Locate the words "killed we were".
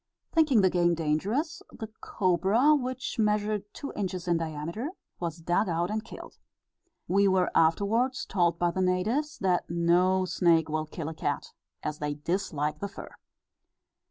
6.03-7.51